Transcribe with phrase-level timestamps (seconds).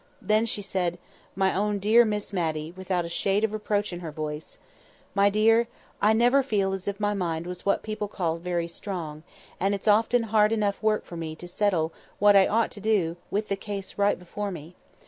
[0.19, 4.57] Then she said—my own dear Miss Matty—without a shade of reproach in her voice—
[5.13, 5.67] "My dear,
[6.01, 9.21] I never feel as if my mind was what people call very strong;
[9.59, 13.15] and it's often hard enough work for me to settle what I ought to do
[13.29, 14.73] with the case right before me.